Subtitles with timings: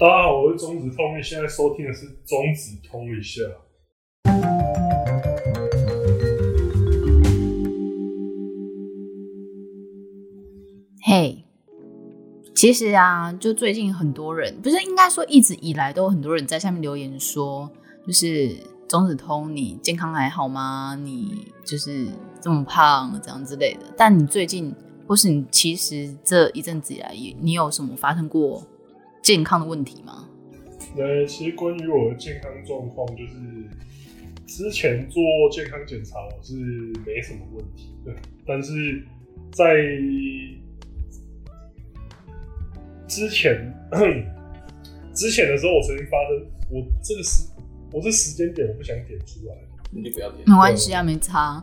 [0.00, 3.42] 大家好，我是中指通，你现在收听的是中指通一下。
[11.04, 11.44] 嘿，
[12.54, 17.68] 其实啊，就最近很多人，不是应该说一直以来都有很多人在下面留言说，
[18.06, 18.56] 就是
[18.88, 20.94] 中指通，你健康还好吗？
[20.94, 22.06] 你就是
[22.40, 23.80] 这么胖，这样之类的。
[23.96, 24.72] 但你最近，
[25.08, 28.62] 或是你其实这一阵子以来，你有什么发生过
[29.28, 30.26] 健康的问题吗？
[30.96, 33.34] 呃，其实关于我的健康状况，就是
[34.46, 36.54] 之前做健康检查我是
[37.04, 38.14] 没什么问题的，
[38.46, 39.04] 但是
[39.52, 39.66] 在
[43.06, 43.70] 之前
[45.12, 47.50] 之前的时候，我曾经发生，我这个时
[47.92, 49.54] 我这时间点我不想点出来，
[49.90, 51.62] 你就不要点，没关系啊，没差。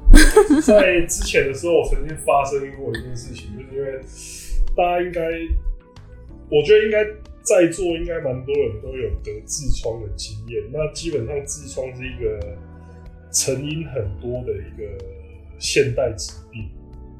[0.63, 3.99] 在之前的时候，我曾经发生过一件事情，就是因为
[4.77, 5.21] 大家应该，
[6.51, 7.03] 我觉得应该。
[7.45, 12.57] 在座应该蛮多人都有得痔疮的经验，那基本上痔疮是一个
[13.31, 14.83] 成因很多的一个
[15.59, 16.67] 现代疾病。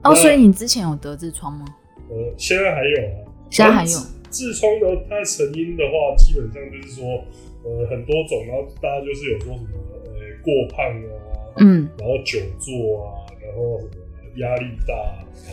[0.03, 1.65] 哦，所以你之前有得痔疮吗？
[2.09, 3.97] 呃，现在还有啊，现在还有。
[4.31, 7.23] 痔疮的它成因的话，基本上就是说，
[7.63, 9.69] 呃，很多种，然后大家就是有说什么，
[10.05, 10.11] 呃，
[10.43, 14.03] 过胖啊，嗯，然后久坐啊，然后什么
[14.37, 14.93] 压力大、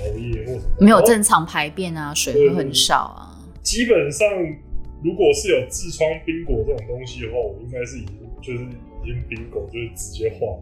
[0.00, 3.31] 熬夜或什么，没有正常排便啊，水喝很少啊。
[3.62, 4.28] 基本上，
[5.04, 8.58] 如果是有痔疮、冰果这种东西的话，我应该是已经就是
[9.04, 10.58] 已经冰狗，就是直接化。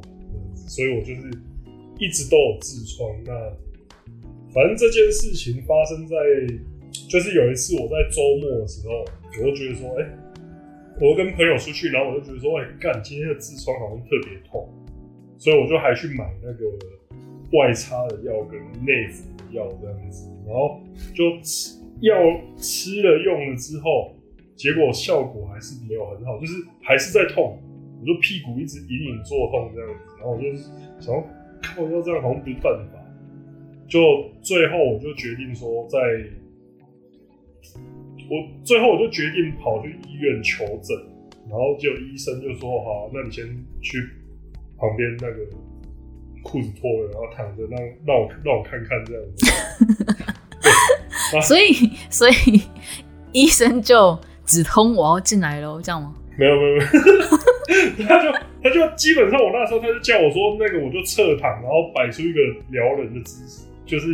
[0.54, 1.30] 所以我就是
[1.98, 3.10] 一直都有痔疮。
[3.24, 3.32] 那
[4.52, 6.16] 反正这件事情发生在，
[7.08, 9.04] 就是有一次我在周末的时候，
[9.40, 10.06] 我就觉得说，哎、
[11.00, 14.68] 我跟朋友出去，然后我就觉得说，哎、干，今天的痔疮好像特别痛，
[15.38, 16.64] 所以我就还去买那个
[17.52, 20.80] 外擦的药跟内服的药这样子，然后
[21.14, 21.24] 就。
[22.00, 22.14] 药
[22.56, 24.14] 吃了用了之后，
[24.56, 27.58] 结果效果还是没有很好，就是还是在痛。
[28.00, 30.56] 我就屁股一直隐隐作痛这样子，然后我就
[30.98, 31.22] 想要
[31.62, 32.98] 靠药这样好像不是办法，
[33.86, 34.00] 就
[34.40, 35.98] 最后我就决定说在，
[37.60, 37.78] 在
[38.30, 40.96] 我最后我就决定跑去医院求诊，
[41.46, 43.44] 然后就医生就说：“好，那你先
[43.82, 43.98] 去
[44.78, 45.46] 旁边那个
[46.42, 49.46] 裤子脱了，然后躺着让让我让我看看这样子。”
[51.42, 52.62] 所以，所以
[53.32, 56.14] 医生就只通我要进来喽，这样吗？
[56.36, 56.90] 没有，没有，没有。
[58.08, 58.32] 他就
[58.62, 63.66] 他就基本上，我那时候他就叫我说，那个我就侧躺，然后摆出一个撩人的姿势。
[63.86, 64.08] 就是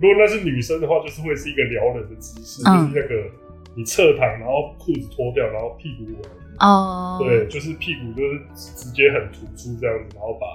[0.00, 3.30] 如果那是女生的话，就是会是一个撩人的姿势，嗯，就是那个
[3.74, 6.12] 你侧躺，然后裤子脱掉，然后屁股
[6.60, 10.46] 往哦，对，就是屁股就是直接很突出这样子，然后把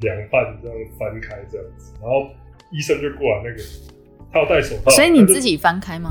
[0.00, 2.28] 两半这样翻开这样子，然后
[2.72, 3.62] 医生就过来那个。
[4.36, 6.10] 他要戴手套，所以你自己翻开吗？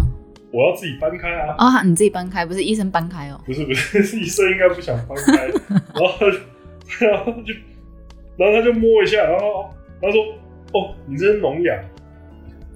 [0.52, 1.56] 我要自己搬开啊！
[1.58, 3.44] 啊、哦，你自己搬开，不是医生搬开哦、喔。
[3.46, 5.48] 不是不是，医生应该不想搬开。
[5.94, 7.54] 然后他就，然后就，
[8.38, 9.70] 然后他就摸一下，然后
[10.02, 10.22] 他说
[10.74, 11.78] ：“哦，你这是脓疡。”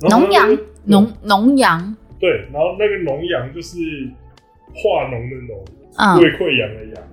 [0.02, 1.96] 脓疡，脓脓疡。
[2.20, 3.78] 对，然后那个脓疡就是
[4.74, 7.04] 化脓的脓，胃溃疡的疡。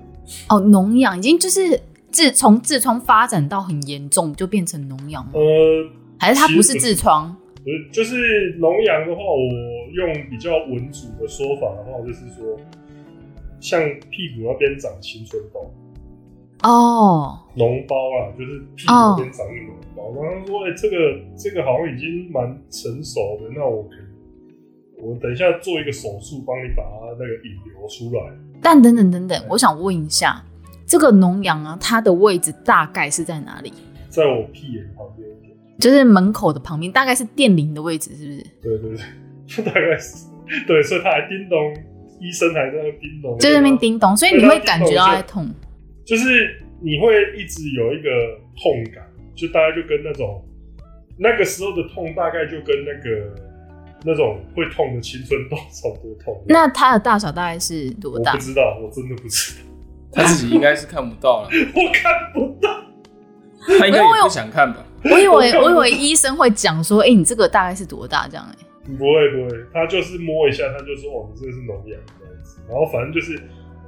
[0.48, 1.80] 哦，脓疡已经就是
[2.12, 5.30] 痔从痔疮发展到很严重，就变成脓疡吗？
[5.34, 5.40] 呃，
[6.18, 7.36] 还是它不是痔疮？
[7.90, 12.56] 就是脓疡的话，我用比较文组的说法的话，就是说，
[13.60, 15.70] 像屁股那边长青春痘
[16.62, 20.02] 哦，脓包啊，就是屁股那边长一个脓包。
[20.04, 20.16] Oh.
[20.16, 20.96] 然后他说：“哎、欸，这个
[21.36, 30.44] 这个好像已经蛮成熟的，那我可以，我等一下做一个手术，帮你把它那个引流出来。”但等等等等，我想问一下，
[30.86, 33.72] 这个脓疡啊，它的位置大概是在哪里？
[34.08, 35.25] 在我屁眼旁边。
[35.78, 38.44] 就是门口的旁边，大概是电铃的位置，是不是？
[38.62, 38.96] 对对
[39.56, 40.26] 对， 大概是。
[40.66, 41.58] 对，所以他还叮咚，
[42.20, 45.48] 医生还在那叮咚，就在那边叮咚，所以你会感觉到在痛，
[46.04, 48.08] 就是你会一直有一个
[48.56, 49.04] 痛感，
[49.34, 50.42] 就大概就跟那种
[51.18, 53.34] 那个时候的痛，大概就跟那个
[54.04, 56.44] 那种会痛的青春痘差不多痛。
[56.48, 58.32] 那它的大小大概是多大？
[58.32, 59.60] 我不知道，我真的不知道。
[60.12, 62.70] 他自己应该是看不到了， 我看不到，
[63.78, 64.78] 他应该也不想看吧。
[65.12, 68.46] 我以为我以为医生会讲说，哎、欸，你这个大概是多大这样？
[68.50, 68.66] 哎，
[68.98, 72.60] 不会不会，他就是摸一下，他就说，哦，你这个是脓疡这样子。
[72.68, 73.40] 然后反正就是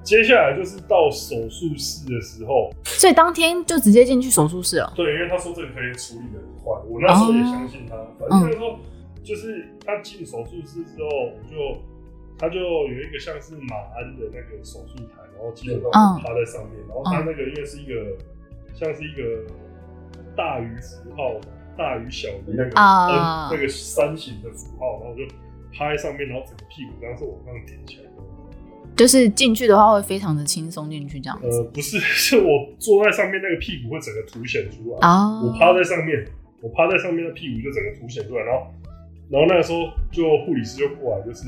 [0.03, 4.93] 接下来就是到手术室的时候，所以当天就直接进去手术室了。
[4.97, 7.97] 对，因为他说这个可以处理的很快，我那时候也相信他。
[7.97, 8.79] 哦、反正就是说，
[9.23, 11.83] 就是他进手术室之后，我就
[12.39, 18.17] 他就有一个像是马鞍的那个手术台，然后基本上趴在上面，然后他那个因为是一个
[18.75, 19.47] 像是一个。
[20.39, 21.35] 大于符号，
[21.77, 25.27] 大于小于那个、uh, 嗯、那个三形的符号，然后就
[25.77, 28.05] 趴在上面，然后整个屁股当时往上挺起来。
[28.97, 31.47] 就是进去的话会非常的轻松进去这样子。
[31.49, 35.09] 呃，不是，是我坐在上面那个屁股会整个凸显出来。
[35.09, 35.43] 哦。
[35.45, 36.25] 我趴在上面，
[36.61, 38.67] 我趴在上面的屁股就整个凸显出来，然后，
[39.31, 41.45] 然后那个时候就护理师就过来，就是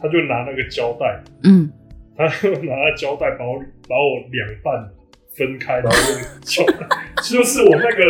[0.00, 1.70] 他就拿那个胶带，嗯，
[2.16, 4.88] 他就拿那胶带把我把我两半
[5.38, 6.88] 分开，然后用胶带，
[7.22, 8.02] 就是我那个，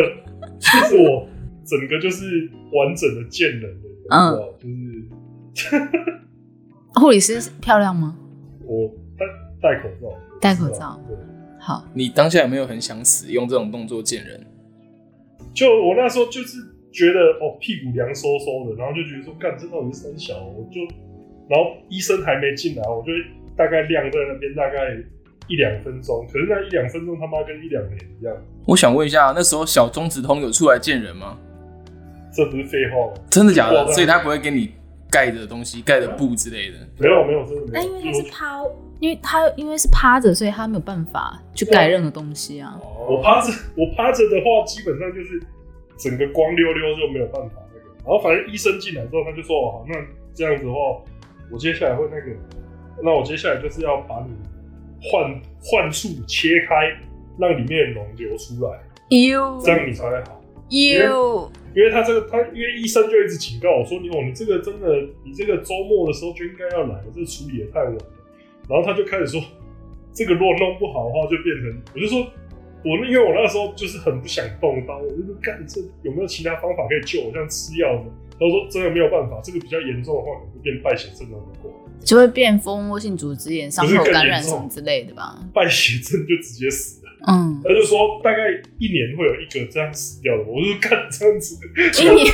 [0.59, 1.29] 就是我
[1.65, 3.89] 整个就是完整的见人的，
[4.65, 5.09] 嗯，
[5.53, 5.77] 就是。
[6.95, 8.17] 护理师漂亮吗？
[8.65, 9.27] 我戴
[9.61, 10.99] 戴口罩，戴口罩。
[11.07, 11.17] 对，
[11.61, 11.87] 好。
[11.95, 14.47] 你当下有没有很想死，用这种动作见人？
[15.53, 16.59] 就我那时候就是
[16.91, 20.35] 觉得哦，屁股凉飕飕的，然后就觉得说，干这到底是三小？
[20.43, 20.81] 我就，
[21.49, 23.13] 然后医生还没进来，我就
[23.57, 24.97] 大概晾在那边大概
[25.49, 26.25] 一两分钟。
[26.33, 28.35] 可是那一两分钟他妈跟一两年一样。
[28.67, 31.37] 我想问一下，那时候小中指通有出来见人吗？
[32.33, 33.21] 这不是废话吗？
[33.29, 33.87] 真的假的？
[33.93, 34.73] 所以他不会给你。
[35.11, 37.83] 盖的东西，盖的布之类的，没有没有，真的没有。
[37.83, 38.63] 那因为他是趴，
[39.01, 42.79] 因为他因为是趴着，所以他没有办法去盖任何东西啊。
[43.09, 45.43] 我趴着，我趴着的话，基本上就是
[45.97, 47.87] 整个光溜溜就没有办法那个。
[48.05, 49.95] 然后反正医生进来之后，他就说：“哦，好，那
[50.35, 50.79] 这样子的话，
[51.51, 52.39] 我接下来会那个，
[53.03, 54.35] 那我接下来就是要把你
[55.03, 56.93] 患患处切开，
[57.39, 58.81] 让里面的脓流出来，
[59.11, 61.51] 哟，这样你才会好。”哟。
[61.75, 64.89] 因为他这个，他因为医生就一直警告我说：“你哦，你这个真的，
[65.25, 68.01] 你这个周末的时候就应该要来，这处理也太晚了。”
[68.69, 69.41] 然后他就开始说
[70.13, 72.27] ：“这个如果弄不好的话，就变成……”我就说
[72.85, 77.33] ：“我因为我那时候就是很不想动刀，我就说干这有没有其他方法可以救我？
[77.33, 78.05] 像吃药的？”
[78.41, 81.71] 他说：“真的没有办法，这个比较严重的话，可能会变败血症的过，
[82.05, 85.39] 就会变蜂窝性组织炎、伤口感染什么之类的吧？
[85.53, 91.59] 败血症就直接死了。”嗯，他就说大概一年会有一个这样死掉的，我就看这样子。
[92.01, 92.33] 一年，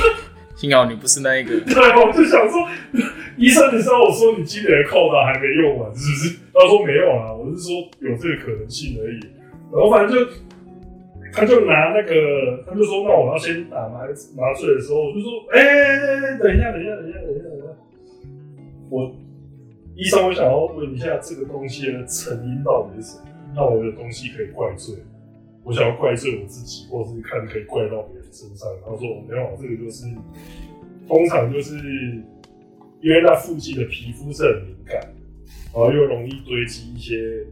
[0.55, 1.59] 幸好你不是那一个。
[1.65, 2.65] 对，我就想说，
[3.35, 6.39] 医生你知道我说你今年的扣打还没用完，是不是？
[6.53, 9.19] 他说没有啦，我是说有这个可能性而已。
[9.73, 10.31] 然后反正就，
[11.33, 14.05] 他就拿那个，他就说那我要先打麻
[14.37, 17.67] 麻醉的时候，我就说，哎、欸，等一下，等一下，等一下，等一下，等一下。
[18.89, 19.11] 我
[19.95, 23.23] 医生，我想要问一下这个东西的成因到底是什么？
[23.55, 24.93] 那我有东西可以怪罪，
[25.63, 28.69] 我想要怪罪我自己，或是看可以怪到别人身上。
[28.81, 30.03] 然后说没有，这个就是
[31.07, 31.77] 通常就是
[33.01, 34.99] 因为那附近的皮肤是很敏感，
[35.73, 37.45] 然后又容易堆积一些，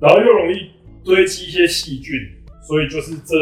[0.00, 0.70] 然后又容易
[1.04, 2.14] 堆积一些细菌，
[2.62, 3.36] 所以就是这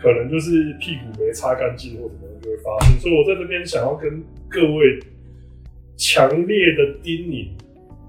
[0.00, 2.98] 可能就是屁股没擦干净或什么就会发生。
[2.98, 4.98] 所以我在这边想要跟各位
[5.96, 7.48] 强烈的叮咛。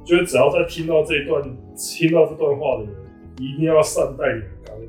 [0.05, 1.41] 就是只要在听到这段、
[1.75, 2.93] 听到这段话的人，
[3.39, 4.87] 一定要善待你的缸的，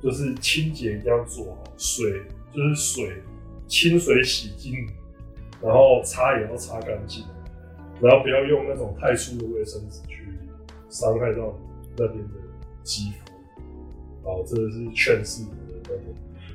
[0.00, 3.10] 就是清洁一定要做好，水就是水，
[3.66, 4.72] 清水洗净，
[5.60, 7.24] 然后擦也要擦干净，
[8.00, 10.22] 然后不要用那种太粗的卫生纸去
[10.88, 11.52] 伤害到
[11.96, 12.34] 那边的
[12.84, 13.32] 肌肤。
[14.22, 15.50] 好，这是劝世的。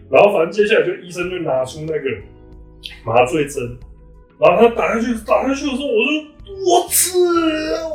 [0.09, 2.21] 然后反正接下来就医生就拿出那个
[3.05, 3.77] 麻醉针，
[4.41, 6.31] 然后他打下去，打下去的时候，我就。
[6.63, 7.17] 我操！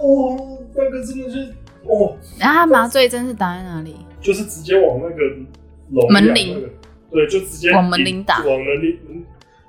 [0.03, 0.37] 我
[0.75, 1.55] 那个真的是
[1.85, 2.17] 哦。
[2.41, 3.95] 然后他麻醉针是打在哪里？
[4.21, 5.23] 就是直接往那个
[5.91, 6.69] 龙门铃，
[7.13, 8.99] 对，就直接往门铃打，往门铃。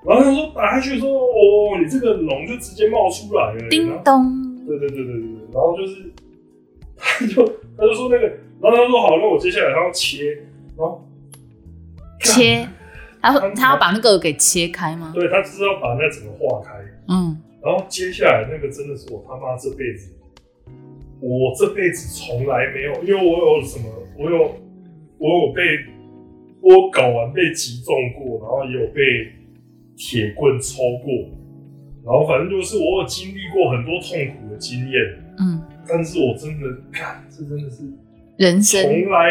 [0.03, 3.69] 然后他说打下去的时候哦，你这个龙就直接冒出来了。
[3.69, 4.65] 叮咚。
[4.65, 5.21] 对对对对对，
[5.53, 6.11] 然后就是，
[6.97, 7.45] 他就
[7.77, 8.25] 他就说那个，
[8.61, 10.43] 然后他说好，那我接下来他要切，
[10.75, 11.07] 然后
[12.23, 12.67] 切，
[13.21, 15.11] 他说他要把那个给切开吗？
[15.13, 16.71] 对，他就是要把那整个化开。
[17.07, 17.37] 嗯。
[17.59, 20.13] 然后接下来那个真的是我他妈这辈子，
[21.19, 23.85] 我这辈子从来没有，因为我有什么，
[24.17, 24.55] 我有
[25.17, 25.61] 我有被
[26.61, 29.01] 我搞完被击中过，然后也有被
[29.97, 31.11] 铁棍抽过，
[32.05, 35.01] 然后反正就是我有经历过很多痛苦的经验，
[35.39, 37.83] 嗯，但是我真的看这真的是
[38.37, 39.29] 人生从来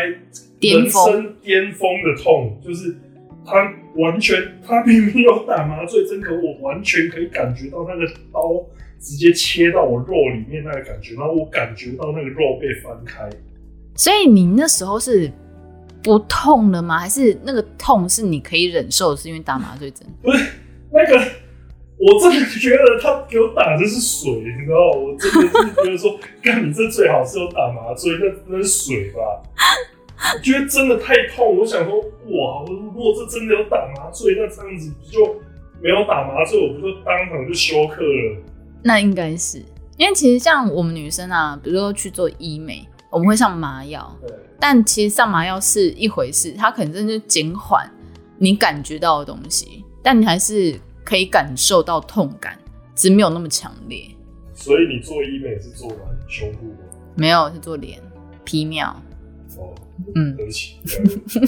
[0.61, 2.97] 人生巅峰的痛，就是。
[3.47, 4.37] 他完全，
[4.67, 8.65] 他明明有打麻醉针，可我完全可以感觉到那个刀
[9.01, 13.29] 直接切到我肉里面那个感觉，然后我感觉到那个肉被翻开。
[13.95, 15.31] 所以你那时候是
[16.03, 16.99] 不痛了吗？
[16.99, 20.07] 还是那个痛是你可以忍受，是因为打麻醉针？
[20.23, 20.45] 不是
[20.91, 21.17] 那个，
[21.99, 24.91] 我真的觉得他给我打的是水，你知道？
[24.91, 29.43] 我真的是觉得说，干你这最好是有打麻醉，那那是水吧？
[30.35, 32.65] 我觉得真的太痛，我想说，哇！
[32.67, 35.41] 如果这真的有打麻醉，那这样子不就
[35.81, 38.43] 没有打麻醉，我不就当场就休克了？
[38.83, 39.63] 那应该是，
[39.99, 44.35] 因为其实像我们女生啊，比如说去做医美，我们会上麻药，对。
[44.59, 47.89] 但其实上麻药是一回事，它可能真的就减缓
[48.39, 52.59] 你感觉到的东西，但你还是可以感受到痛感，
[52.95, 54.09] 只没有那么强烈。
[54.55, 56.79] 所以你做医美是做完胸部吗？
[57.15, 58.01] 没有，是做脸
[58.45, 58.97] 皮秒。
[59.59, 59.75] 哦，
[60.15, 60.77] 嗯，对不起。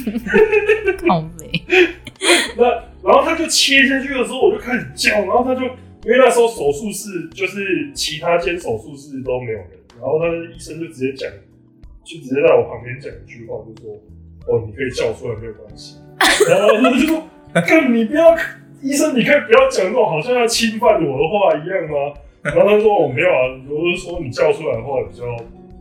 [1.09, 1.51] 好美。
[2.57, 2.65] 那
[3.03, 11.31] 然后他就切下去的时候，我就开始叫，然后他就因为那时候手术室就是其他间手术室都没有人，然后他医生就直接讲，
[12.05, 13.95] 就直接在我旁边讲一句话，就说
[14.49, 15.97] ：“哦，你可以叫出来，没有关系。
[16.49, 17.23] ”然后他就说
[17.55, 18.37] ：“干，你不要，
[18.83, 25.25] 医生，你可以不要讲那种好像要侵犯我的话一样吗？”然后他说：“我没有啊，我是说你叫出来的话比较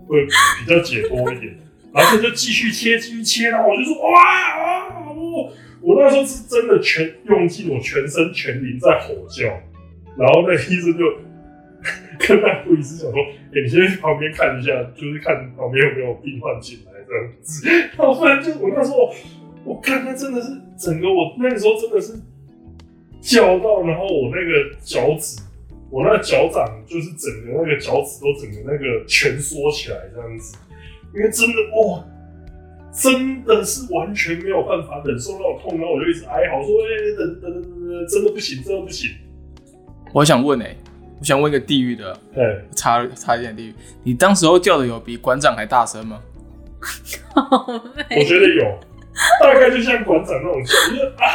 [0.07, 1.55] 会比较解脱一点。”
[1.93, 5.51] 然后他就继续切，继续切，然后我就说：“哇啊！”我
[5.81, 9.45] 我那时候是真的全用尽我全身全灵在吼叫，
[10.17, 11.17] 然后那医生就
[12.19, 13.19] 跟那护士讲说
[13.53, 17.67] ：“欸，你先去旁边看一下，就是看旁边有没有病患进来这样子。”
[17.97, 19.13] 然后不然就我那时候，
[19.63, 22.13] 我看他真的是整个我那个时候真的是
[23.21, 25.41] 叫到，然后我那个脚趾。
[25.89, 30.57] 我那脚掌就是整个那个脚趾都整个那个蜷缩起来这样子，
[31.17, 32.05] 因为真的哇，
[32.93, 39.09] 真的是完全没有办法忍受那种痛，然后我就一直哀嚎说：“哎、欸，等等等等，真的不行，真的不行。”
[40.13, 40.77] 我想问哎、欸，
[41.19, 46.21] 我想问一个地狱的，对，差差一点地狱，你当时候叫的有比馆长还大声吗？
[47.35, 48.63] 我觉得有，
[49.41, 51.25] 大概就像馆长那种叫，就是啊。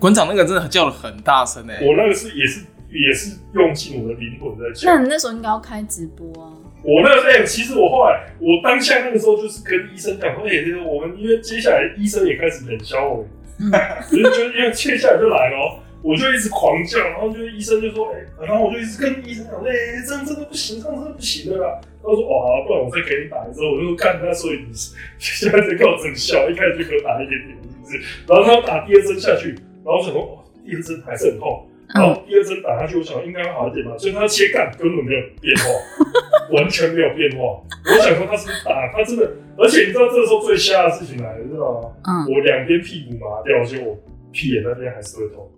[0.00, 4.92] 馆长那个真的叫的很大声哎、欸，我那个是也是也是用尽我的灵魂在叫。
[4.92, 6.50] 那你那时候应该要开直播啊。
[6.82, 13.26] 我那个哎、欸，其实我后来我当下那个时候就是跟医生讲说，哎、欸，我们因为接下来医生也开始冷笑我，
[13.60, 21.80] 我就觉得因为接下来就来了，我就一直狂叫，然后就医生就说，哎、欸，然后我就一直跟医生讲，哎、欸，这样真的不行，这样真的不行的啦。
[22.02, 23.60] 他说，哦，好，不然我再给你打一针。
[23.60, 24.72] 我就说，干，那所以你
[25.18, 27.56] 现在在给我整笑，一开始就给我打一点点。
[27.84, 29.50] 是不是然后他打第二针下去，
[29.84, 31.68] 然后我想说，哦，第二针还是很痛。
[31.94, 33.96] 然后第二针打下去，我想应该会好一点吧。
[33.98, 37.60] 所以他切干根本没有变化，完全没有变化。
[37.84, 41.90] 我想说他是打，他真的，而且你知道这个时候最瞎的事情来了，知道吗？
[42.04, 42.26] 嗯。
[42.32, 43.98] 我两边屁股麻掉，而且我
[44.30, 45.50] 屁眼那边还是会痛。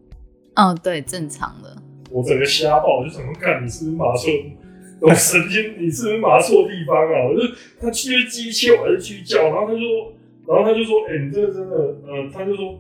[0.57, 1.77] 哦，对，正常的。
[2.11, 4.31] 我整个瞎爆，我就想说，看，你是不是麻错？
[5.01, 7.29] 我神经，你是不是麻错地方啊？
[7.29, 7.43] 我就
[7.81, 10.13] 他继续切，我还是继续叫，然后他就说。
[10.45, 12.77] 然后他就说：“哎、欸，你这个真的，呃，他就说，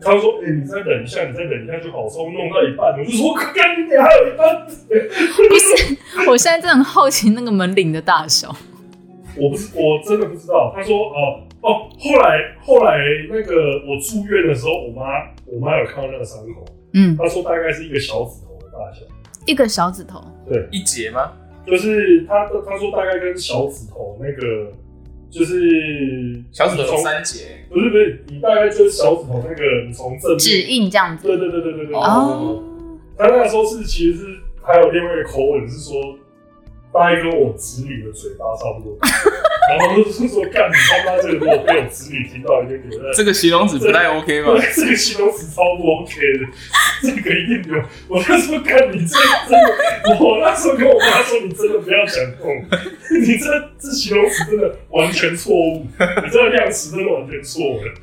[0.00, 4.66] 他说，哎、欸，你再等一下，你再等一下就好，说弄到一半，我就说，干你点还有一半。”
[5.48, 5.96] 不是，
[6.30, 8.54] 我现在真的很好奇那个门铃的大小。
[9.36, 10.72] 我不是，我真的不知道。
[10.74, 12.98] 他说：“哦哦，后来后来
[13.28, 13.54] 那个
[13.86, 15.02] 我住院的时候，我妈
[15.46, 19.04] 我妈有看到那个伤口，嗯，他说大概是一个小指头的大小，
[19.46, 21.32] 一个小指头，对，一节吗？
[21.66, 24.72] 就是他他说大概跟小指头那个。”
[25.38, 31.26] 就是小指头有三节，不是不是，你大概就是小指头那个，你从正面指印这样子。
[31.26, 31.94] 对对对对对对。
[31.96, 32.62] 哦。
[33.18, 34.26] 他那个时候是其实是
[34.62, 36.18] 还有另外一个口吻是说。
[36.92, 38.96] 大概跟我侄女的嘴巴差不多，
[39.68, 44.52] 然后就是说，干你他妈这个，如果被我子女听到，一定觉得这个形容词不太 OK 吧？
[44.74, 46.46] 这个形容词超不 OK 的，
[47.02, 47.82] 这个一定有。
[48.08, 49.16] 我那时候看你这
[49.48, 52.64] 真的，我那时候跟我妈说，你真的不要讲痛，
[53.20, 53.46] 你这
[53.78, 57.94] 这形容词真的完全错误，你这个量词真的完全错了。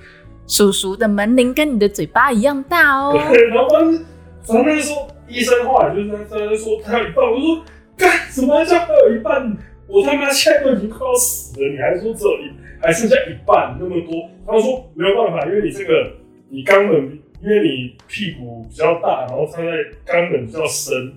[0.47, 3.17] 叔叔的门铃跟你的嘴巴一样大哦。
[3.31, 4.05] 对，然后反正
[4.45, 7.63] 反正就说医生话就是他他就说他有一半，我就说。
[7.95, 9.55] 干什么叫还有一半？
[9.87, 14.29] 我他妈现在都已经快要死了，你还说这里还剩下一半那么多？
[14.47, 16.11] 他说没有办法，因为你这个
[16.49, 19.71] 你肛门，因为你屁股比较大，然后它在
[20.05, 21.13] 肛门比较深，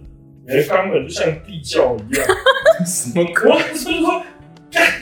[0.46, 2.26] 你的肛门就像地窖一样。
[2.85, 3.50] 什么鬼？
[3.50, 4.25] 我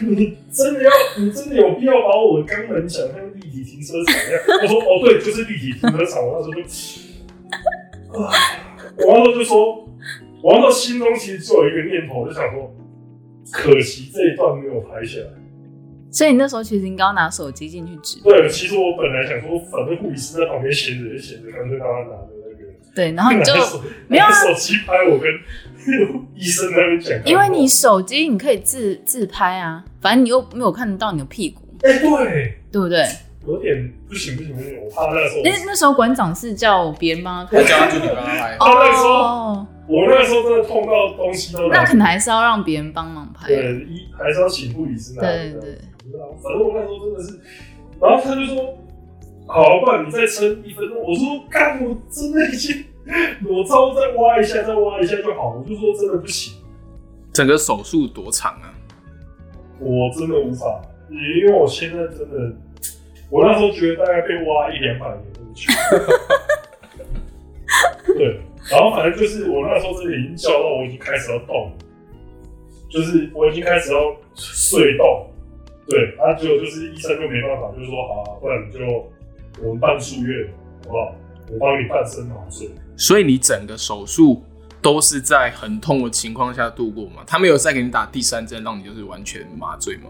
[0.00, 4.40] 你真的要，你真的有必要把我的肛门想象立体停车场一样？
[4.62, 6.23] 我说哦，对，就是立体停车场。
[6.25, 6.52] 我那时候
[8.12, 8.30] 就，啊，
[8.99, 9.80] 我那时候就说。
[10.42, 12.71] 我那时候心中其实就有一个念头，就想说，
[13.52, 15.26] 可惜这一段没有拍下来。
[16.10, 18.20] 所以你那时候其实应该要拿手机进去指。
[18.22, 22.72] 对，其实我本来想说，反正护理师在旁边闲着也闲着，干脆让他拿着那个。
[22.94, 23.52] 对，然后你就
[24.06, 25.28] 没有手机拍我跟
[26.36, 27.24] 医生那边讲。
[27.24, 31.62] 因为你手机你可以自自拍啊，反正你又没有看得到你的屁股。
[31.82, 33.04] 哎、欸，对，对不对？
[33.46, 35.42] 有点不行不行不行，我怕那时候。
[35.42, 38.56] 那那时候馆长是叫别人帮他拍，叫他助理帮他拍。
[38.56, 39.66] 他那时候。
[39.87, 41.69] 我那个时候真的痛到东西都……
[41.69, 43.49] 那可能还是要让别人帮忙拍。
[43.49, 45.23] 对，一还是要请护理师拿。
[45.23, 45.79] 对对对。
[46.43, 47.41] 反正我那时候真的是，
[48.00, 48.79] 然后他就说
[49.49, 52.85] ：“好，不然你再撑一分钟。”我说：“干，我真的已经，
[53.49, 56.55] 我稍微再挖一下，再挖一下就好。”我就说：“真的不行。”
[57.33, 58.73] 整个手术多长啊？
[59.81, 62.57] 我真的无法，因为我现在真的，
[63.29, 65.73] 我那时候觉得大概被挖一两百年过去。
[68.17, 68.41] 对。
[68.71, 71.73] 然后反正就是我那时候真的已经叫到我已经开始要动，
[72.88, 75.30] 就是我已经开始要睡动，
[75.87, 78.80] 对，啊，结果就是医生就没办法，就是说好、啊，不然你就
[79.62, 80.49] 我们办住院，
[80.87, 81.14] 好不好？
[81.52, 82.68] 我帮你半身麻醉。
[82.97, 84.42] 所以你整个手术
[84.80, 87.23] 都是在很痛的情况下度过吗？
[87.26, 90.04] 他没有再给你打第三针，让你就是完全麻醉吗？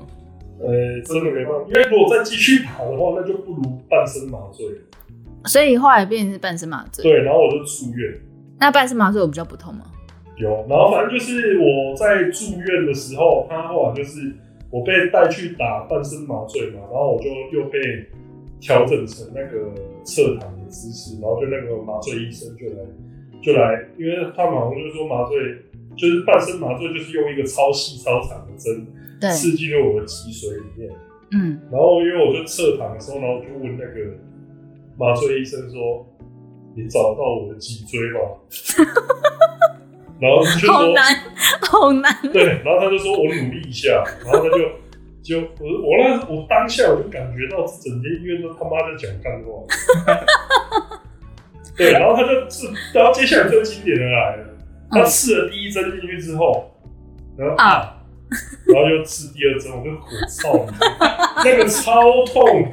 [0.61, 0.68] 呃，
[1.02, 4.64] 真的没办法，因为如果再继续打的话，那就不如半身麻醉。
[5.46, 7.02] 所以后来变成是半身麻醉。
[7.02, 8.20] 对，然后我就住院。
[8.64, 9.85] 那半身麻醉有比较不痛吗？
[10.38, 14.33] 有，然后反正就是我在住院的时候，他后来就是
[14.71, 17.78] 我被带去打半身麻醉嘛，然后我就又被
[18.59, 19.71] 调整成那个
[20.02, 22.76] 侧躺的姿势，然后就那个麻醉医生就来
[23.42, 25.37] 就来，因为他们好像就是说麻醉
[25.94, 28.87] 就是半身麻醉，就是用一个超细超长的针
[29.30, 30.90] 刺进入我的脊髓里面。
[31.33, 34.16] 嗯，然后因为我就侧躺的时候，然后我就问那个
[34.97, 36.06] 麻醉医生说。
[36.76, 38.21] 你找到我的脊椎吗？
[40.21, 41.04] 然后就说 好难，
[41.61, 42.33] 好难。
[42.33, 44.59] 对，然后他就说我努力一下，然后他就
[45.23, 49.64] 就我我那我当下我就感觉到整间医院都他妈在讲干话。
[51.76, 54.47] 对，然后他就治，然后接下来最经典的来了，
[54.90, 56.71] 他刺了第一针进去之后，
[57.37, 58.00] 然后啊，
[58.66, 60.66] 然后又刺第二针，我就火操，
[61.45, 62.73] 那个超痛。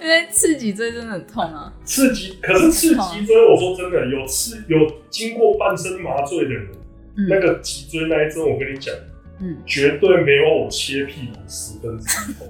[0.00, 1.72] 因为刺脊椎真的很痛啊！
[1.84, 4.78] 刺脊，可是刺脊椎，我说真的，有刺有
[5.10, 6.68] 经过半身麻醉的人，
[7.16, 8.94] 嗯、那个脊椎那一针，我跟你讲，
[9.40, 12.46] 嗯，绝对没有我切屁股十分之一痛。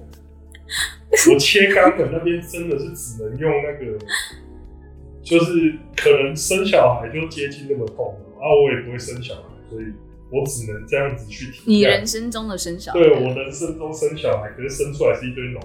[1.32, 3.98] 我切肛门那边真的是只能用那个，
[5.22, 8.44] 就是可能生小孩就接近那么痛啊！
[8.62, 9.84] 我也不会生小孩，所以
[10.30, 11.78] 我只能这样子去体验。
[11.78, 13.00] 你人生中的生小孩？
[13.00, 15.60] 对，我人生中生小孩，可是生出来是一堆脓，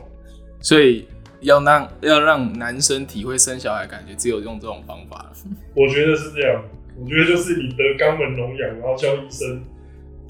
[0.61, 1.05] 所以。
[1.43, 5.31] 要让要让男生体会生小孩感觉，只有用这种方法。
[5.75, 6.63] 我觉得是这样，
[6.99, 9.61] 我觉得就是你得肛门脓疡，然后叫医生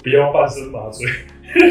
[0.02, 1.06] 不要半身麻醉，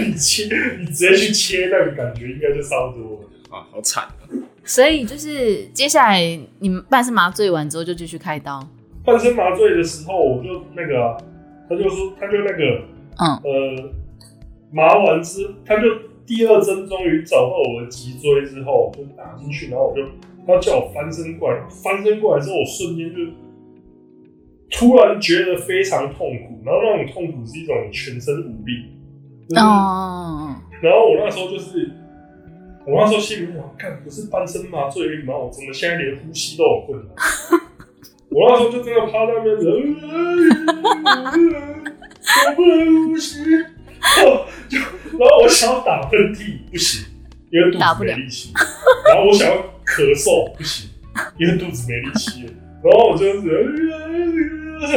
[0.07, 3.29] 你切，你直接去切，那个感觉应该就差不多了。
[3.51, 4.23] 啊，好惨啊！
[4.63, 8.67] 所以就是接下来你们半身麻醉完之后就继续开刀。
[9.05, 11.17] 半身麻醉的时候，我就那个、啊，
[11.69, 12.81] 他就说，他就那个，
[13.19, 13.91] 嗯，呃，
[14.71, 16.12] 麻完之，他就。
[16.25, 20.01] 第二针终于找到我的脊椎之后，就打进去，然后我就
[20.47, 23.17] 他叫我翻身过来，翻身过来之后，我瞬间就
[24.71, 28.91] 突然觉得非常痛苦，然后那种痛苦是一种全身无力。
[29.55, 30.87] 哦、就是。
[30.87, 31.91] 然后我那时候就是，
[32.85, 35.37] 我那时候心里面想，看不是半身麻醉吗？
[35.37, 37.15] 我怎么现在连呼吸都有困难？
[38.31, 39.55] 我那时候就真的趴在那边，
[42.47, 43.43] 我不能呼吸。
[44.67, 44.79] 就
[45.19, 47.05] 然后我想要打喷嚏不行，
[47.51, 48.51] 因为肚子没力气。
[49.07, 50.89] 然后我想要咳嗽不行，
[51.37, 52.45] 因为肚子没力气。
[52.83, 53.39] 然后我就是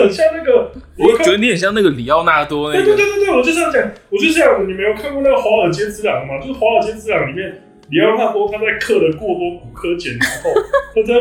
[0.01, 2.85] 很像那个，我觉得你很像那个里奥纳多那个。
[2.85, 6.41] 对对对对，我就这样讲，我就是要你没有看过那个《华尔街之狼》吗？
[6.41, 10.51] 就是《华尔街之狼》里面里奥纳多他在刻了过多骨科碱之后，
[10.93, 11.15] 他在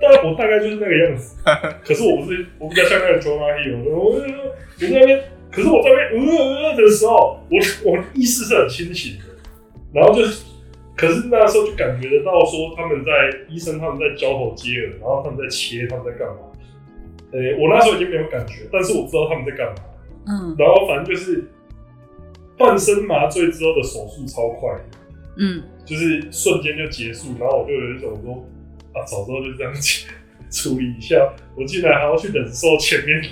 [0.00, 1.36] 大我大概就是那个样子。
[1.84, 5.20] 可是我不是，我比较像那个 Jonah Hill，我我在那边。
[5.58, 9.24] 可是我在那边呃呃的时候，我我意识是很清醒的，
[9.92, 10.22] 然后就，
[10.94, 13.10] 可是那时候就感觉得到说他们在
[13.48, 16.42] 医生他们在交头接耳，然后他们在切，他们在干嘛？
[17.32, 19.82] 诶、我那时候已经没有感觉，但是我知道他们在干嘛。
[20.28, 21.44] 嗯，然后反正就是
[22.56, 24.70] 半身麻醉之后的手术超快，
[25.38, 28.46] 嗯，就是瞬间就结束，然后我就有一种说
[28.94, 30.06] 啊，早知道就这样子
[30.52, 33.22] 处理一下，我竟然还要去忍受前面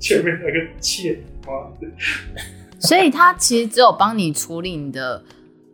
[0.00, 1.18] 前面那个切。
[2.78, 5.22] 所以他其实只有帮你处理你的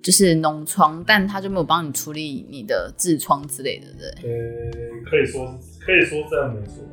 [0.02, 4.08] 就是脓疮，但他就没有帮你处理你的痔疮之类的，对？
[4.30, 4.70] 呃，
[5.04, 6.84] 可以说可以说这样没错。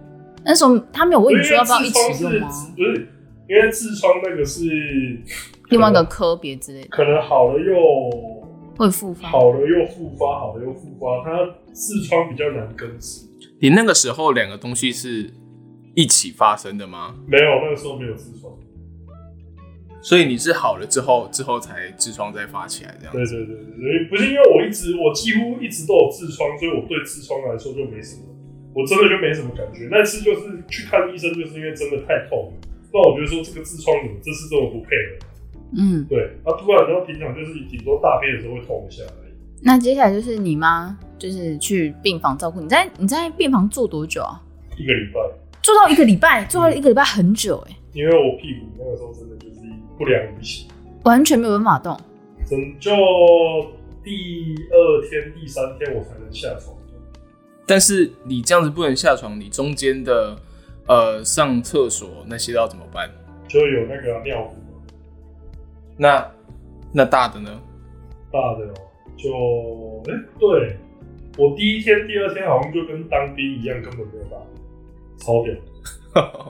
[0.44, 2.48] 那时候他没有问你说要不要一起用吗？
[2.76, 3.08] 不是，
[3.48, 4.64] 因为痔疮那个是
[5.70, 7.76] 另外一个科别之类的，可能好了又
[8.78, 11.24] 会复发，好了又复发，好了又复发。
[11.24, 11.32] 它
[11.74, 13.22] 痔疮比较难根治。
[13.60, 15.32] 你那个时候两个东西是
[15.94, 17.16] 一起发生的吗？
[17.28, 18.52] 没有，那个时候没有痔疮。
[20.02, 23.14] 所以你是好了之后，之后才痔疮再发起来这样？
[23.14, 28.24] 对对对对，不是因为我一直我几乎一直都有痔疮，所以我对痔疮来说就没什么，
[28.74, 29.90] 我真的就没什么感觉。
[29.92, 32.54] 那次就是去看医生，就是因为真的太痛了。
[32.94, 35.28] 那我觉得说这个痔疮怎么这次这么不配合？
[35.78, 36.32] 嗯，对。
[36.44, 39.34] 啊，突然然后平常就是顶多大便的时候会痛一下而已。
[39.62, 44.42] 那接下来就是你妈，就是去病房照顾你在你在病房住多久啊？
[44.78, 45.20] 一个礼拜。
[45.62, 49.36] 住到一个礼拜，住到一个礼拜很久哎、因为我屁股那个时候真的。
[50.00, 50.68] 不良于行，
[51.04, 52.00] 完全没有办法动。
[52.46, 52.90] 整就
[54.02, 56.76] 第二天、第三天我才能下床。
[57.68, 60.36] 但是你这样子不能下床，你中间的
[60.88, 63.08] 呃，上厕所那些要怎么办？
[63.48, 64.56] 就有那个尿壶。
[65.98, 66.32] 那
[66.94, 67.62] 那大的呢？
[68.32, 68.74] 大的哦，
[69.18, 69.30] 就
[70.12, 70.78] 哎、欸，对
[71.38, 74.38] 我第一天、第二天好像就跟当兵一样，根本没有大，
[75.18, 75.54] 超屌。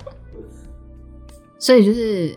[1.60, 2.34] 所以就是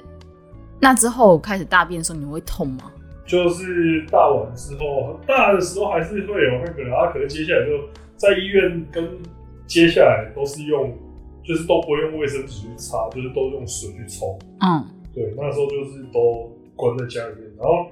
[0.82, 2.90] 那之后开始大便的时候，你会痛吗？
[3.24, 9.08] 就是大完之后，大的时候还是会有那个，然后可能接下来就在医院跟
[9.64, 10.92] 接下来都是用，
[11.44, 14.36] 就是都不会用卫生纸去擦，就是都用水去冲。
[14.60, 17.86] 嗯，对，那时候就是都关在家里面，然后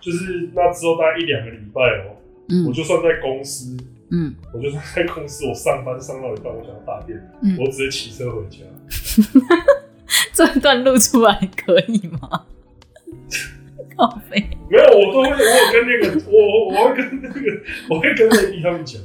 [0.00, 2.16] 就是那之后大概一两个礼拜哦、喔，
[2.50, 3.76] 嗯，我就算在公司，
[4.12, 8.58] 嗯，我就算在公司，我上班上到一半，我想要大便，嗯，我直接骑车回家。
[10.36, 12.44] 这段录出来可以吗？
[14.30, 17.40] 没有，我都会，我有跟那个，我我会跟那个，
[17.88, 19.00] 我会跟 Amy 他们讲，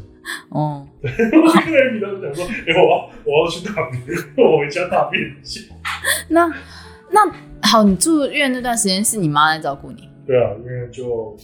[0.49, 4.01] 哦，我会跟 Amy 他们讲说，哎、欸，我要我要去大便，
[4.35, 5.71] 我回家大便去。
[6.27, 6.51] 那
[7.09, 10.09] 那好，你住院那段时间是你妈在照顾你？
[10.27, 11.37] 对啊，因为就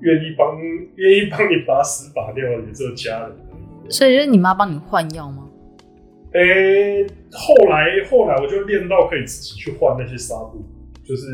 [0.00, 0.58] 愿意帮
[0.96, 3.36] 愿意帮你把屎把尿，也只有家人。
[3.88, 5.44] 所以就是你妈帮你换药吗？
[6.34, 10.64] 诶、欸，后来后来我就练到可以自己去换那些纱布，
[11.04, 11.26] 就是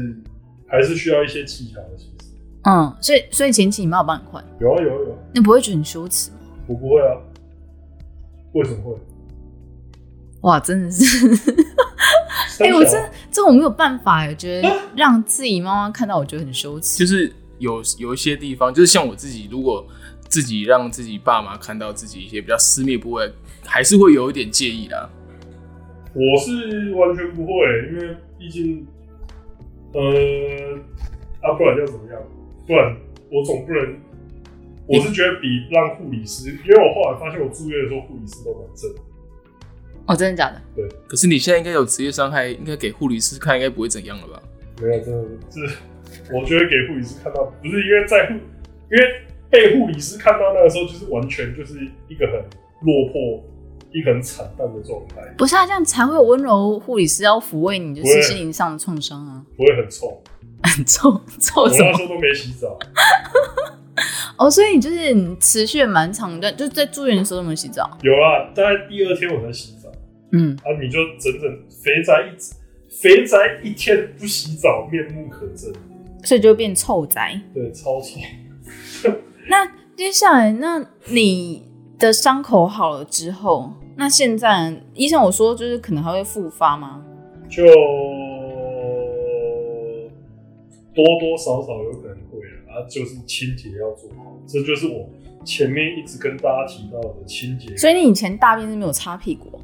[0.66, 1.96] 还是需要一些技巧的。
[1.96, 2.34] 其实，
[2.64, 4.44] 嗯，所以所以前期你妈有帮你换？
[4.60, 5.18] 有啊有啊有啊。
[5.32, 6.38] 你不会觉得很羞耻吗？
[6.66, 7.16] 我不会啊。
[8.54, 8.98] 为什么会？
[10.40, 11.28] 哇，真的是！
[12.58, 16.98] 哎、欸，我这这我没有办法，我觉得让自己妈妈看到，我觉得很羞耻。
[16.98, 19.86] 就是有有一些地方，就是像我自己，如果
[20.28, 23.32] 自己让自己爸妈看到自己一些比较私密部位。
[23.68, 25.10] 还是会有一点介意的。
[26.14, 27.52] 我是完全不会，
[27.92, 28.86] 因为毕竟，
[29.92, 30.00] 呃，
[31.42, 32.20] 啊，不然要怎么样？
[32.66, 32.96] 不然
[33.30, 33.96] 我总不能，
[34.86, 38.90] 我是觉得比让护理师，因为我后来发现我住院的时候护理师都蛮正。
[40.06, 40.60] 哦，真的假的？
[40.74, 40.88] 对。
[41.06, 44.42] 可是你现在应该有职业伤害，应该给护理师看，应该不会怎样了吧？
[44.80, 48.32] 没有，真的是，我觉得给护理师看到，不是因为在护，
[48.90, 51.78] 因为被护理师看到那个时候，就是完全就是
[52.08, 52.34] 一个很
[52.80, 53.44] 落魄。
[53.92, 59.42] 一个很惨淡的状态，不是啊，这样才会有温柔护理师要抚慰你，就是心灵上的创伤啊。
[59.56, 60.22] 不会很臭，
[60.62, 61.86] 很 臭臭什么？
[61.86, 62.78] 我那时候都没洗澡。
[64.36, 67.98] 哦，所以你就是你持续蛮长的，就是在住院的时候都没洗澡。
[68.02, 69.90] 有啊，大概第二天我才洗澡。
[70.32, 72.36] 嗯，啊，你就整整肥宅一
[72.94, 75.74] 肥宅一天不洗澡，面目可憎，
[76.22, 77.40] 所以就变臭宅。
[77.54, 78.20] 对，超臭。
[79.48, 81.67] 那接下来，那你
[81.98, 87.04] 的伤口好了之后，那现在医生我说就是可能还会复发吗？
[87.48, 87.64] 就
[90.94, 95.08] 多多少少有可能会啊，就是清洁要做好，这就是我
[95.44, 97.76] 前面一直跟大家提到的清洁。
[97.76, 99.60] 所以你以前大便是没有擦屁股？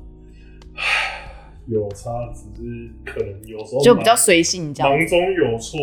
[1.66, 5.79] 有擦，只是可能有时候就比较随性，这样忙中有错，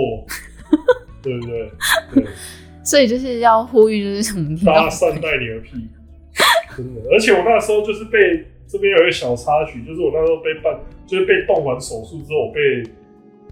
[1.21, 1.71] 对不对？
[2.13, 2.25] 对。
[2.83, 4.57] 所以就是要呼吁，就是什么？
[4.65, 6.00] 大家善待你的屁股。
[6.77, 12.83] 真的，而且我那时候就是被这边有一个小插曲，就是我那时候被办，就是被动完手术之后，我被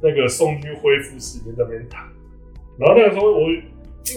[0.01, 2.07] 那个送去恢复室里面在那边躺。
[2.79, 3.47] 然后那个时候我，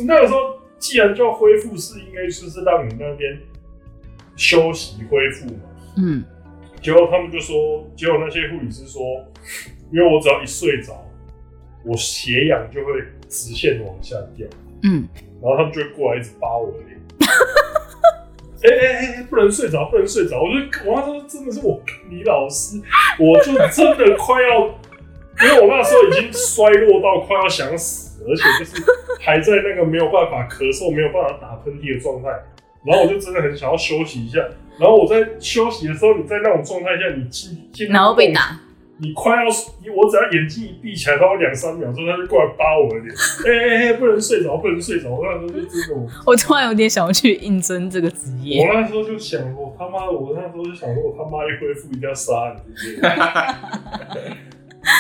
[0.07, 0.39] 那个时候
[0.79, 3.37] 既然叫恢复室，应该就是让你那边
[4.37, 5.61] 休息恢复嘛。
[5.97, 6.25] 嗯。
[6.81, 9.03] 结果他们就说，结果那些护理师说，
[9.93, 10.95] 因为我只要一睡着，
[11.85, 12.93] 我血氧就会
[13.29, 14.47] 直线往下掉。
[14.85, 15.09] 嗯。
[15.41, 17.01] 然后他们就会过来一直扒我的脸。
[18.63, 19.27] 哎哎哎！
[19.29, 20.41] 不能睡着，不能睡着！
[20.41, 22.81] 我就我那时候真的是我李老师，
[23.19, 24.67] 我就真的快要，
[25.43, 28.83] 因为我那时候已经衰落到快要想死，而且就是
[29.21, 32.29] 还在那个没有办法咳嗽、没有办法打喷嚏的状态。
[32.85, 34.39] 然后我就真的很想要休息一下。
[34.79, 38.59] 然后我在休息的时候，你在那种状态下，你进进然后被打。
[39.03, 39.49] 你快要，
[39.97, 43.13] 我只要眼睛一闭起来，到两三秒钟，他就过来扒我的脸。
[43.45, 45.11] 哎哎哎，不能睡着，不能睡着！
[45.11, 48.65] 我那时候就真的， 我突然有点想要去应征这个职业。
[48.65, 52.63] 我那时候就想，我他妈，我那时候就想说，我他妈一恢复一定要杀你！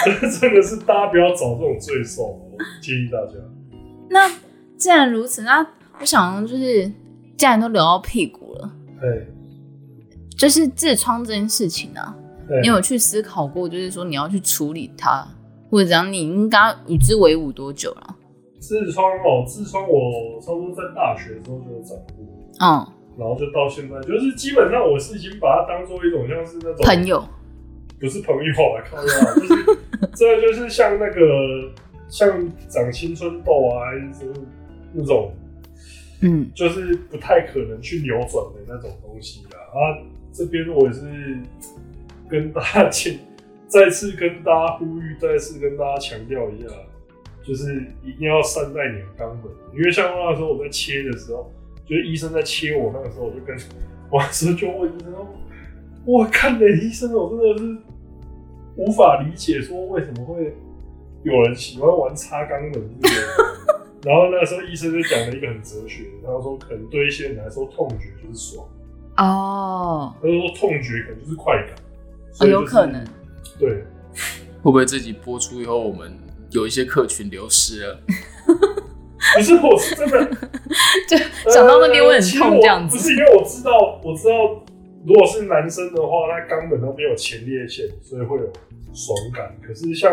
[0.04, 0.10] 这
[0.40, 3.38] 真的是大家不要找这种罪受，我建议大家。
[4.10, 4.28] 那
[4.76, 5.64] 既然如此，那
[6.00, 6.88] 我想就是，
[7.36, 8.68] 既然都留到屁股了，
[9.00, 9.28] 对，
[10.36, 12.16] 就是痔疮这件事情啊。
[12.62, 15.26] 你有去思考过，就是说你要去处理它，
[15.70, 18.16] 或者讲你应该与之为伍多久了？
[18.60, 22.24] 痔疮哦，痔疮我差不多在大学的时候就有长过，
[22.60, 22.86] 嗯，
[23.18, 27.24] 然后就到现在，就是基本上我是已经把它当做一种像是那种朋友，
[27.98, 28.42] 不是朋友
[28.76, 29.78] 来看啊，就是
[30.14, 31.72] 这就是像那个
[32.08, 32.28] 像
[32.68, 34.32] 长青春痘啊，还是
[34.92, 35.32] 那种，
[36.20, 39.58] 嗯，就是不太可能去扭转的那种东西啊。
[39.72, 39.98] 啊，
[40.32, 41.02] 这边我也是。
[42.32, 43.18] 跟大家请，
[43.68, 46.68] 再次跟大家呼吁，再次跟大家强调一下，
[47.44, 49.42] 就是一定要善待你的肛门，
[49.74, 51.52] 因为像那时候我在切的时候，
[51.84, 53.54] 就是医生在切我那个时候，我就跟
[54.10, 55.28] 我那时候就问医生说
[56.06, 57.78] ：“我看了医生，我真的是
[58.76, 60.54] 无法理解，说为什么会
[61.22, 63.52] 有人喜欢玩擦肛门这个。”
[64.04, 68.66] 然后那时候医生就讲了一个很哲学的，他说可能对一些人来说，痛觉就是爽。
[69.16, 71.76] 哦，他说痛觉可能就是快感，
[72.40, 73.04] 哦，有可能。
[73.58, 73.70] 对，
[74.62, 76.16] 会不会自己播出以后，我们
[76.50, 78.00] 有一些客群流失了？
[79.34, 80.24] 不是，我是真的，
[81.08, 81.16] 就
[81.50, 82.96] 想到那边我很痛这样子。
[82.96, 84.64] 不是因为我知道，我知道，
[85.06, 88.52] 如果是男生的话，他肛门那边有前列腺，所以会有
[88.92, 89.56] 爽感。
[89.64, 90.12] 可是像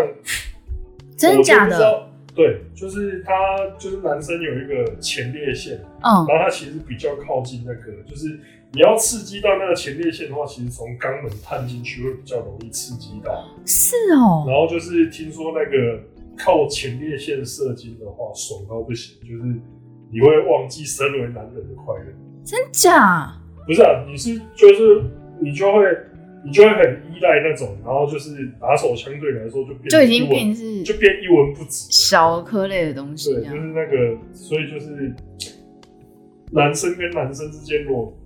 [1.18, 2.09] 真的假的？
[2.40, 3.34] 对，就是他，
[3.78, 8.40] 就是男生有一个前列腺，嗯，然后他其实比较靠近那个，就是
[8.72, 13.46] 你要刺激到那个前列腺的话，其实从肛门探进去会比较容易刺激到。
[13.66, 14.46] 是哦。
[14.48, 16.02] 然后就是听说那个
[16.38, 19.44] 靠前列腺射精的话，爽到不行，就是
[20.10, 22.06] 你会忘记身为男人的快乐。
[22.46, 23.34] 真假？
[23.68, 25.04] 不是啊，你是就是
[25.42, 25.84] 你就会。
[26.46, 33.34] 你就会很依赖那种，然后就是打手相对你来说就变就已经变是就变一文不值小颗类的东西。
[33.34, 35.14] 对，就是那个，所以就是
[36.52, 38.18] 男生跟男生之间如果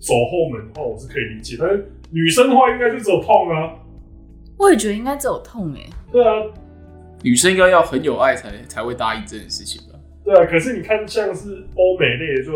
[0.00, 3.74] 走后门的话，我是可以理解，但是女生的话应该就只有痛啊。
[4.56, 5.90] 我也觉得应该只有痛哎、欸。
[6.10, 6.32] 对啊，
[7.22, 9.98] 女生应该要很有爱才才会答应这件事情吧？
[10.24, 12.52] 对啊，可是你看像是欧美类的就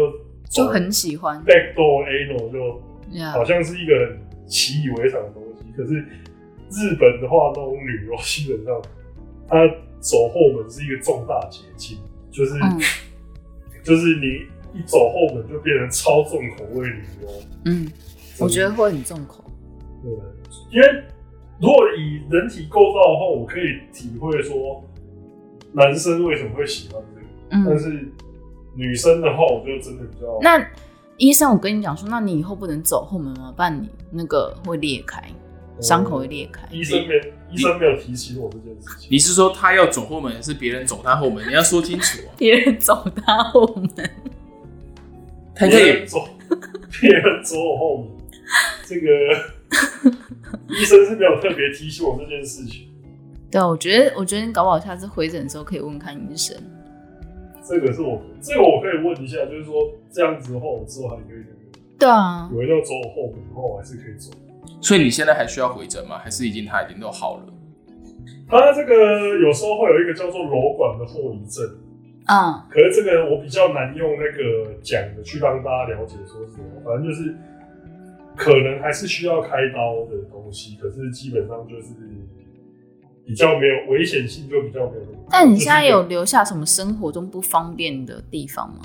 [0.49, 2.83] 就很喜欢 backdoor anal 就
[3.33, 4.19] 好像是一个人。
[4.49, 5.95] 习以为常的东西，可是
[6.71, 8.83] 日本的话，那种女优基本上，
[9.47, 9.57] 她
[10.01, 11.99] 走后门是一个重大捷径，
[12.31, 12.81] 就是、嗯、
[13.85, 17.29] 就是你一走后门就变成超重口味女优。
[17.65, 17.93] 嗯，
[18.39, 19.45] 我觉得会很重口。
[20.03, 20.11] 对，
[20.71, 21.05] 因为
[21.61, 24.83] 如果以人体构造的话，我可以体会说
[25.73, 28.09] 男生为什么会喜欢这个，嗯、但是
[28.75, 30.67] 女生的话，我觉得真的比较那。
[31.19, 33.53] 医生，我跟你讲说，那你以后不能走后门吗？
[33.55, 35.23] 不然你那个会裂开，
[35.81, 36.67] 伤口会裂开。
[36.71, 37.15] 医生没，
[37.51, 39.09] 医生没有提醒我这件事情。
[39.11, 41.47] 你是说他要走后门，还是别人走他后门？
[41.49, 42.31] 你要说清楚啊。
[42.39, 44.11] 别人走他后门，
[45.57, 46.29] 他可以走，
[47.01, 48.09] 别人走我后门。
[48.87, 49.09] 这个
[50.71, 52.89] 医生是没有特别提醒我这件事情。
[53.51, 56.57] 对，我觉得，我觉得你搞不好下次回诊的时候可以问看医生。
[57.69, 61.79] 这个是我，这个我可以问一下，就是说这样子的话，我之后还可以那个。
[61.99, 64.33] 对啊，有人要走我后门的话，我还是可以走。
[64.81, 66.17] 所以你现在还需要回诊吗？
[66.17, 67.45] 还是已经他已经都好了？
[68.49, 71.63] 他这个有时候会有一个叫做瘘管的后遗症。
[72.27, 72.63] 嗯。
[72.71, 77.37] 可是这个我比较难用那个讲的去让大家了解说是什么，反正就是
[78.35, 81.89] 可能还是需要开刀的东西，可是基本上就是。
[83.29, 85.03] 比较没有危险性，就比较没有。
[85.29, 88.81] 但你现在有留下什么生活中不方便的地方吗？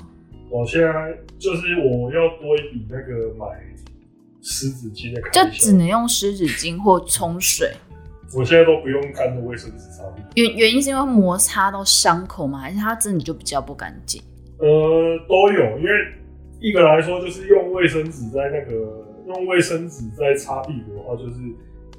[0.50, 0.92] 我现在
[1.38, 3.46] 就是我要多一笔那个买
[4.42, 7.72] 湿纸巾的开销，就只能用湿纸巾或冲水。
[8.36, 10.04] 我现在都不用干的卫生纸擦。
[10.34, 12.58] 原原因是因为摩擦到伤口吗？
[12.58, 14.20] 还是它真的就比较不干净？
[14.58, 15.78] 呃，都有。
[15.78, 15.90] 因为
[16.60, 21.36] 一个来说，就是用卫生纸在那个用卫生纸在擦屁股的话，就是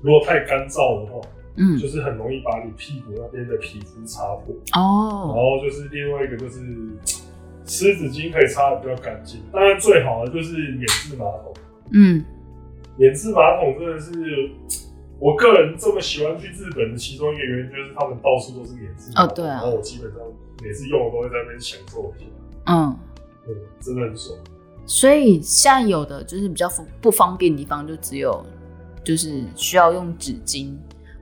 [0.03, 1.19] 如果太干燥的话。
[1.58, 5.34] 嗯，就是很容易把你屁股那边的皮肤擦破哦。
[5.34, 6.60] 然后就是另外一个就是
[7.65, 9.41] 湿纸巾可以擦的比较干净。
[9.54, 11.54] 当然最好的就是免治马桶。
[11.91, 12.24] 嗯，
[12.98, 14.52] 免治马桶真的是
[15.20, 19.26] 我个人这么喜欢去日本的其中一个原因，就是他们到处都是免治马桶。
[19.26, 19.50] 哦，对啊。
[19.54, 20.20] 然后我基本上
[20.62, 22.26] 每次用我都会在那边享受一下。
[22.65, 22.98] 嗯，
[23.46, 24.38] 对，真的很爽。
[24.86, 26.70] 所以现在有的就是比较
[27.02, 28.46] 不方便的地方，就只有
[29.04, 30.76] 就是需要用纸巾。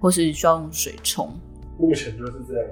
[0.03, 1.31] 或是需要用水冲，
[1.79, 2.67] 目前就是这样。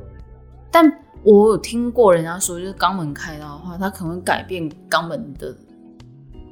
[0.69, 0.83] 但
[1.23, 5.55] 我有听过人家说，就是肛门开刀的话，它可能会改变肛门的，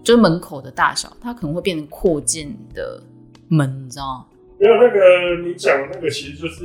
[0.02, 3.04] 就是门口的大小，它可能会变成扩建的
[3.50, 4.26] 门，你知道吗？
[4.58, 6.64] 没有那个你讲的那个，其实就是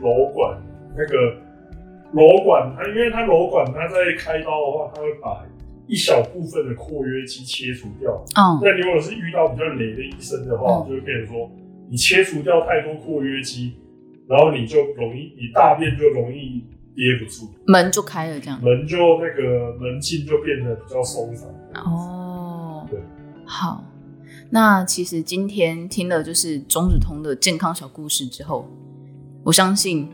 [0.00, 0.58] 瘘管
[0.96, 1.36] 那个
[2.14, 5.44] 瘘管，它因为它瘘管，它在开刀的话，它会把
[5.86, 8.24] 一小部分的括约肌切除掉。
[8.34, 11.50] 嗯，那你如果是遇到比较雷的医生的话，嗯、就会变成说。
[11.88, 13.74] 你切除掉太多括约肌，
[14.28, 18.60] 然后你就容易，你大便就容易憋不住，门就开了，这样。
[18.62, 21.48] 门就那个门禁就变得比较松散。
[21.74, 22.98] 哦，对，
[23.44, 23.84] 好，
[24.50, 28.68] 那其实今天听了就是中子通的健康小故事之后，
[29.44, 30.08] 我相信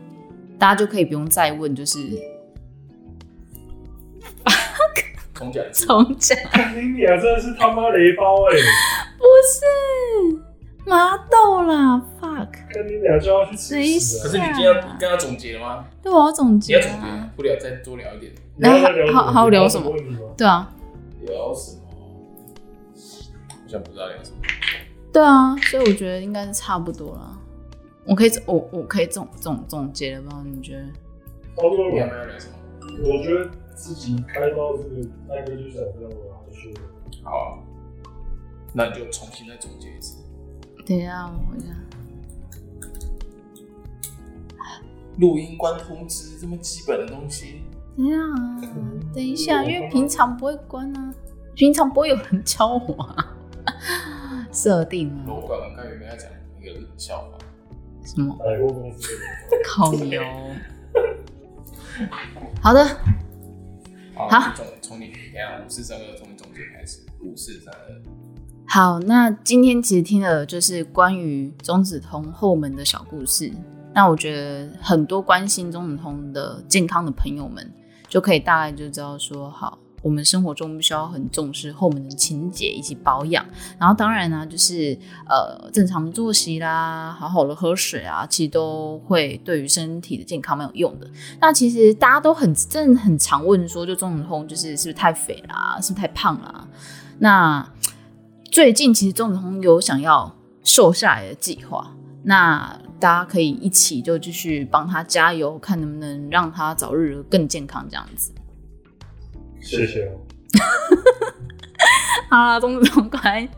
[0.59, 1.99] 大家就可以不用再问，就是
[5.33, 6.37] 重讲，重讲，
[6.75, 8.61] 你俩真的是他妈雷包哎、欸，
[9.17, 10.42] 不是。
[10.85, 12.49] 麻豆啦，fuck！
[12.73, 14.23] 跟你俩就要去吃屎啊！
[14.23, 15.85] 可是你今天要跟他总结了吗？
[16.01, 16.79] 对，我要总结、啊。
[16.79, 18.33] 你要总结，不聊再多聊一点。
[18.57, 19.95] 你要聊好好聊什么？
[20.37, 20.73] 对啊，
[21.21, 21.81] 聊什么？
[22.95, 24.37] 我想不知道聊什么。
[25.13, 27.39] 对啊，所以我觉得应该是差不多了。
[28.05, 30.43] 我可以我我可以总总总结了吧？
[30.45, 30.83] 你觉得？
[31.55, 32.55] 差不多你要不要聊什么？
[33.05, 36.73] 我觉得自己开刀这个，大哥就想这样吧，就是
[37.23, 37.63] 好啊。
[38.73, 40.17] 那你就重新再总结一次。
[40.85, 41.67] 等一下，我一下。
[45.17, 47.61] 录音关通知这么基本的东西。
[47.95, 48.17] 等一下，
[49.13, 51.13] 等一下， 因为平常不会关啊，
[51.55, 53.37] 平常不会有人教我啊。
[54.51, 55.25] 设定啊。
[55.27, 57.37] 我刚刚有没有要讲一个笑话？
[58.03, 58.35] 什么？
[58.37, 59.09] 百货公司。
[59.63, 60.21] 烤油。
[62.61, 62.85] 好的。
[64.15, 64.53] 好。
[64.55, 68.01] 从从你等下五四三二从你总结开始，五四三二。
[68.65, 73.51] 好，那今天其实听了就是关于中子通后门的小故事。
[73.93, 77.71] 那我觉得很多关心中子通的健康的朋友们，
[78.07, 83.45] 就可以大概就知道说，好，我们生活中必须要很重视后门的清洁以及保养。
[83.77, 84.97] 然后当然呢，就是
[85.29, 91.07] 呃正常作息啦，好好的喝水啊，其实都会对于身体的健康蛮有用的。
[91.39, 96.67] 那其实大家都很真的很常问说，就中子通就是是不是太肥啦，是不是太胖啦？
[97.19, 97.63] 那
[98.53, 100.31] 最近其实钟子通有想要
[100.63, 108.31] 瘦下来的计划，那大家可以一起就继续帮他加油，看能不能让他早日更健康这样子。
[109.59, 110.19] 谢谢哦。
[112.29, 113.49] 好了，钟子通快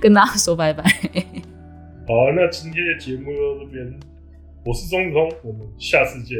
[0.00, 0.82] 跟大家说拜拜。
[0.82, 4.00] 好，那今天的节目就到这边，
[4.66, 6.36] 我是钟子通，我们下次见。